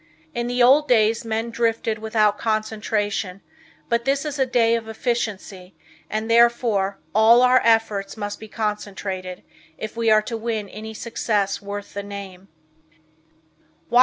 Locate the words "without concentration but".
1.99-4.03